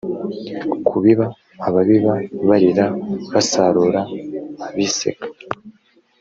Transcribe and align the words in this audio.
kubiba 0.87 1.25
ababiba 1.67 2.13
barira 2.47 2.85
basarura 3.33 4.01
abseka 4.67 5.27